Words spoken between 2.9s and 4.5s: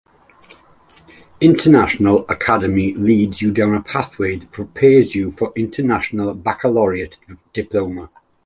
leads you down a pathway that